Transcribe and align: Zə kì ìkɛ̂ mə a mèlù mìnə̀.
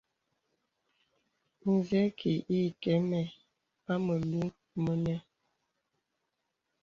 Zə 1.87 2.01
kì 2.17 2.31
ìkɛ̂ 2.59 2.95
mə 3.09 3.19
a 3.91 3.93
mèlù 4.05 4.41
mìnə̀. 4.83 5.19